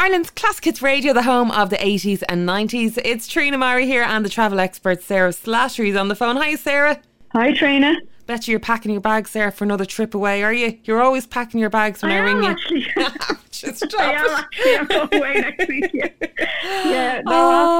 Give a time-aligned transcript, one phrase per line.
[0.00, 2.98] Ireland's Classic Hits Radio, the home of the 80s and 90s.
[3.04, 6.36] It's Trina Murray here and the travel expert Sarah Slattery is on the phone.
[6.36, 7.02] Hi, Sarah.
[7.34, 7.92] Hi, Trina.
[8.24, 10.78] Bet you you're packing your bags, Sarah, for another trip away, are you?
[10.84, 12.48] You're always packing your bags when I, I ring you.
[12.48, 12.86] Actually.
[13.50, 14.76] Just I am actually.
[14.76, 15.90] I'm going away next week.
[15.92, 16.08] Yeah,
[16.86, 17.32] yeah no,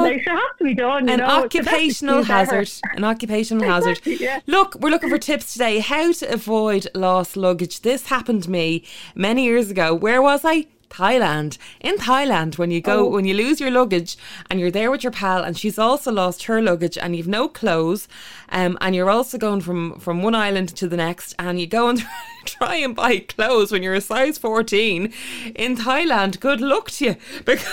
[0.00, 1.08] oh, they should have to be done.
[1.08, 2.68] an know, occupational hazard.
[2.96, 4.00] An occupational hazard.
[4.04, 4.40] yeah.
[4.48, 5.78] Look, we're looking for tips today.
[5.78, 7.82] How to avoid lost luggage.
[7.82, 9.94] This happened to me many years ago.
[9.94, 10.66] Where was I?
[10.90, 11.58] Thailand.
[11.80, 13.10] In Thailand, when you go, oh.
[13.10, 14.16] when you lose your luggage
[14.50, 17.48] and you're there with your pal and she's also lost her luggage and you've no
[17.48, 18.08] clothes,
[18.48, 21.88] um, and you're also going from, from one island to the next and you go
[21.88, 22.02] and
[22.44, 25.12] try and buy clothes when you're a size 14
[25.54, 27.66] in Thailand, good luck to you because,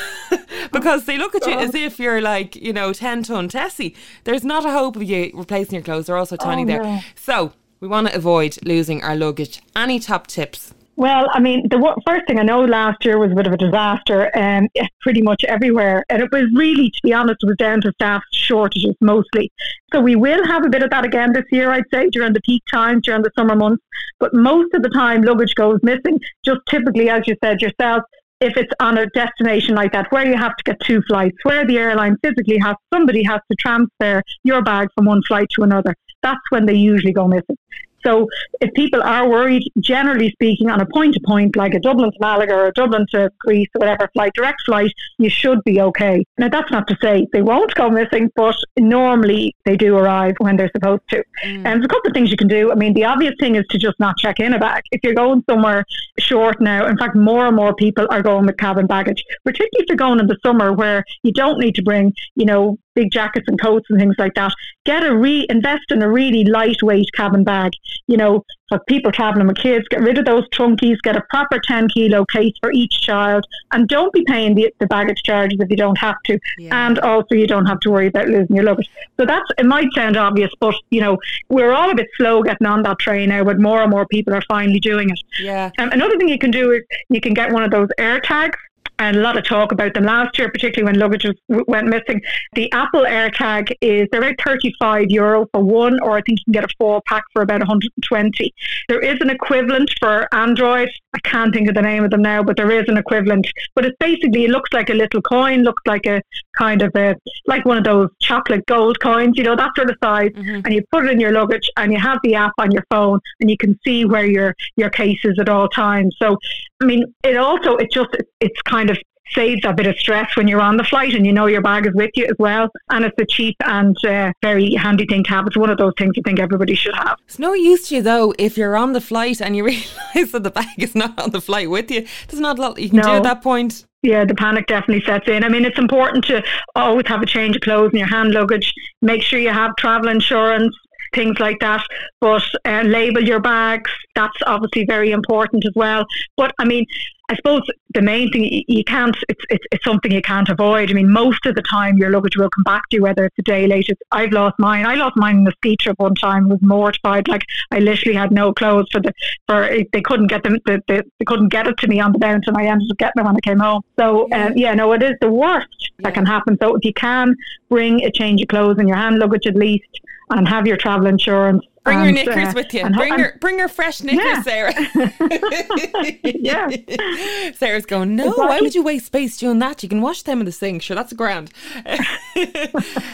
[0.72, 3.96] because they look at you as if you're like, you know, 10 ton Tessie.
[4.26, 6.08] There's not a hope of you replacing your clothes.
[6.08, 6.84] They're also tiny oh, there.
[6.84, 7.00] No.
[7.16, 9.62] So we want to avoid losing our luggage.
[9.76, 10.75] Any top tips?
[10.98, 13.58] Well, I mean, the first thing I know last year was a bit of a
[13.58, 14.70] disaster, um,
[15.02, 18.24] pretty much everywhere, and it was really, to be honest, it was down to staff
[18.32, 19.52] shortages mostly.
[19.92, 22.40] So we will have a bit of that again this year, I'd say, during the
[22.42, 23.84] peak times, during the summer months.
[24.20, 26.18] But most of the time, luggage goes missing.
[26.46, 28.04] Just typically, as you said yourself,
[28.40, 31.66] if it's on a destination like that where you have to get two flights, where
[31.66, 35.94] the airline physically has somebody has to transfer your bag from one flight to another,
[36.24, 37.58] that's when they usually go missing.
[38.06, 38.28] So
[38.62, 42.18] if people are worried, generally speaking, on a point to point, like a Dublin to
[42.20, 46.24] Malaga or a Dublin to Greece or whatever flight, direct flight, you should be okay.
[46.38, 50.56] Now that's not to say they won't go missing, but normally they do arrive when
[50.56, 51.18] they're supposed to.
[51.44, 51.56] Mm.
[51.56, 52.72] And there's a couple of things you can do.
[52.72, 54.84] I mean, the obvious thing is to just not check in a bag.
[54.92, 55.86] If you're going somewhere
[56.20, 59.86] short now, in fact, more and more people are going with cabin baggage, particularly if
[59.88, 63.46] you're going in the summer where you don't need to bring, you know, big jackets
[63.48, 64.54] and coats and things like that.
[64.86, 67.74] Get a re invest in a really lightweight cabin bag.
[68.08, 71.60] You know, for people traveling with kids, get rid of those trunkies, get a proper
[71.68, 75.70] 10 kilo case for each child, and don't be paying the, the baggage charges if
[75.70, 76.40] you don't have to.
[76.58, 76.88] Yeah.
[76.88, 78.90] And also, you don't have to worry about losing your luggage.
[79.20, 81.18] So that's, it might sound obvious, but, you know,
[81.50, 84.34] we're all a bit slow getting on that train now, but more and more people
[84.34, 85.20] are finally doing it.
[85.40, 85.72] Yeah.
[85.78, 88.58] Um, another thing you can do is you can get one of those air tags
[89.00, 92.22] and a lot of talk about them last year, particularly when luggage was, went missing.
[92.54, 96.62] The Apple AirTag is they're about 35 euro for one, or I think you can
[96.62, 98.54] get a four pack for about 120.
[98.88, 100.90] There is an equivalent for Android.
[101.16, 103.48] I can't think of the name of them now, but there is an equivalent.
[103.74, 106.22] But it's basically it looks like a little coin, looks like a
[106.58, 107.16] kind of a
[107.48, 110.32] like one of those chocolate gold coins, you know, that sort of size.
[110.32, 110.62] Mm-hmm.
[110.66, 113.20] And you put it in your luggage, and you have the app on your phone,
[113.40, 116.16] and you can see where your your case is at all times.
[116.22, 116.38] So,
[116.82, 118.10] I mean, it also it just
[118.42, 118.98] it's kind of
[119.34, 121.86] saves a bit of stress when you're on the flight and you know your bag
[121.86, 122.70] is with you as well.
[122.90, 125.48] And it's a cheap and uh, very handy thing to have.
[125.48, 127.18] It's one of those things I think everybody should have.
[127.26, 130.44] It's no use to you though if you're on the flight and you realise that
[130.44, 132.06] the bag is not on the flight with you.
[132.28, 133.04] There's not a lot you can no.
[133.04, 133.86] do at that point.
[134.04, 135.44] Yeah, the panic definitely sets in.
[135.44, 136.44] I mean, it's important to
[136.76, 138.72] always have a change of clothes in your hand luggage.
[139.02, 140.76] Make sure you have travel insurance
[141.16, 141.84] things like that.
[142.22, 143.90] But uh, label your bags.
[144.16, 146.06] That's obviously very important as well.
[146.38, 146.86] But I mean,
[147.30, 147.62] I suppose
[147.94, 150.92] the main thing you can't it's, it's it's something you can't avoid.
[150.92, 153.40] I mean, most of the time your luggage will come back to you, whether it's
[153.40, 153.90] a day late.
[154.12, 154.86] I've lost mine.
[154.86, 156.50] I lost mine in the ski trip one time.
[156.50, 157.28] Was mortified.
[157.28, 159.14] Like I literally had no clothes for the
[159.48, 160.60] for they couldn't get them.
[160.66, 162.98] The, the, they couldn't get it to me on the bounce, and I ended up
[162.98, 163.82] getting them when I came home.
[163.98, 166.04] So yeah, um, yeah no, it is the worst yeah.
[166.04, 166.58] that can happen.
[166.62, 167.36] So if you can
[167.70, 170.00] bring a change of clothes in your hand luggage at least,
[170.30, 172.90] and have your travel insurance Bring and, your knickers uh, with you.
[172.90, 174.42] Bring your bring your fresh knickers, yeah.
[174.42, 174.74] Sarah.
[176.24, 177.52] yeah.
[177.54, 178.46] Sarah's going, No, exactly.
[178.48, 179.84] why would you waste space doing that?
[179.84, 180.82] You can wash them in the sink.
[180.82, 181.52] Sure, that's grand.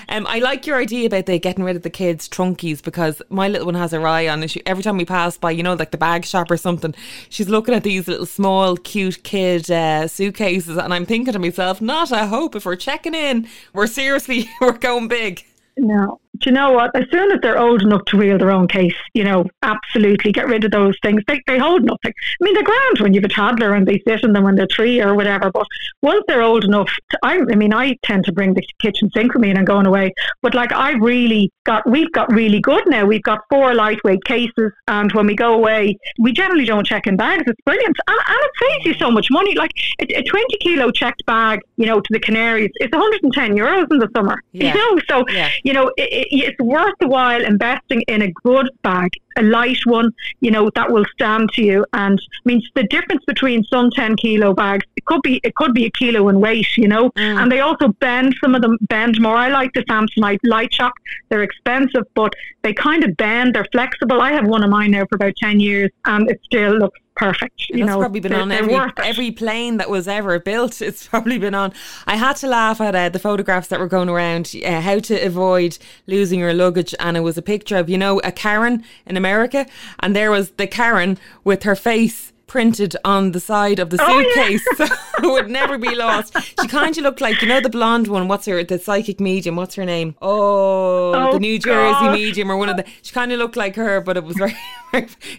[0.08, 3.50] um, I like your idea about they getting rid of the kids' trunkies because my
[3.50, 4.56] little one has her eye on it.
[4.66, 6.96] Every time we pass by, you know, like the bag shop or something,
[7.28, 11.82] she's looking at these little small, cute kid uh, suitcases, and I'm thinking to myself,
[11.82, 13.50] not a hope if we're checking in.
[13.74, 15.46] We're seriously we're going big.
[15.78, 16.22] No.
[16.40, 16.96] Do you know what?
[16.96, 20.48] As soon as they're old enough to wheel their own case, you know, absolutely get
[20.48, 21.22] rid of those things.
[21.28, 22.14] They, they hold nothing.
[22.42, 24.56] I mean, they're grand when you have a toddler and they sit in them when
[24.56, 25.52] they're three or whatever.
[25.52, 25.68] But
[26.02, 29.34] once they're old enough, to, I, I mean, I tend to bring the kitchen sink
[29.34, 30.14] with me and I'm going away.
[30.42, 33.06] But like, I really got, we've got really good now.
[33.06, 34.72] We've got four lightweight cases.
[34.88, 37.44] And when we go away, we generally don't check in bags.
[37.46, 37.98] It's brilliant.
[38.08, 39.56] And, and it saves you so much money.
[39.56, 43.92] Like a, a 20 kilo checked bag, you know, to the Canaries, it's 110 euros
[43.92, 44.42] in the summer.
[44.54, 44.74] Yeah.
[44.74, 45.50] You know, so, yeah.
[45.64, 49.78] you know, it, it, it's worth the while investing in a good bag, a light
[49.86, 51.86] one, you know, that will stand to you.
[51.94, 55.74] And I mean, the difference between some 10 kilo bags, it could be, it could
[55.74, 57.42] be a kilo in weight, you know, mm.
[57.42, 59.36] and they also bend, some of them bend more.
[59.36, 60.94] I like the Samsonite Lite-Shock.
[61.30, 64.22] They're expensive, but they kind of bend, they're flexible.
[64.22, 67.70] I have one of mine now for about 10 years and it still looks perfect.
[67.70, 70.82] You That's know, probably been they're- on every every plane that was ever built.
[70.92, 71.72] It's probably been on.
[72.08, 74.54] I had to laugh at uh, the photographs that were going around.
[74.66, 75.78] Uh, how to avoid
[76.08, 79.66] losing your luggage, and it was a picture of you know a Karen in America,
[80.00, 84.20] and there was the Karen with her face printed on the side of the Oh,
[84.20, 84.34] yeah.
[84.34, 84.84] suitcase, so
[85.24, 86.36] it would never be lost.
[86.62, 88.28] She kind of looked like you know the blonde one.
[88.28, 89.56] What's her the psychic medium?
[89.56, 90.16] What's her name?
[90.22, 92.14] Oh, Oh, the New Jersey gosh.
[92.18, 92.84] medium or one of the.
[93.04, 94.54] She kind of looked like her, but it was very.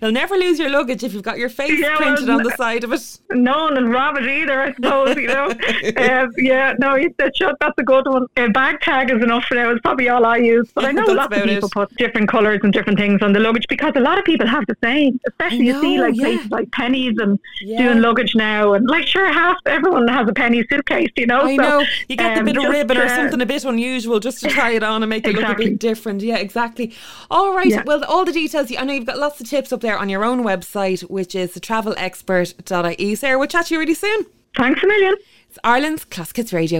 [0.00, 2.54] You'll never lose your luggage if you've got your face Yeah, well, printed on the
[2.56, 3.20] side of it.
[3.32, 5.50] No one will rob it either, I suppose, you know.
[5.50, 6.96] um, yeah, no,
[7.36, 8.26] shut, that's a good one.
[8.38, 9.70] A bag tag is enough for now.
[9.70, 10.70] It's probably all I use.
[10.74, 11.72] But I know That's lots of people it.
[11.72, 14.64] put different colours and different things on the luggage because a lot of people have
[14.66, 15.20] the same.
[15.28, 16.22] Especially you see like yeah.
[16.24, 16.70] places like
[17.02, 17.82] Penneys and Yeah.
[17.82, 21.42] doing luggage now and like sure half everyone has a penny suitcase, you know.
[21.42, 21.84] I so, know.
[22.08, 24.48] You get the um, bit of ribbon or uh, something a bit unusual just to
[24.48, 26.22] try it on and make it look a bit different.
[26.22, 26.94] Yeah, exactly.
[27.30, 27.66] All right.
[27.66, 27.82] Yeah.
[27.84, 30.24] Well, all the details, I know you've got lots of tips up there on your
[30.24, 33.14] own website, which is thetravelexpert.ie.
[33.14, 34.26] Sarah, we'll chat to you really soon.
[34.56, 35.14] Thanks a million.
[35.48, 36.70] It's Ireland's Classic Hits Radio.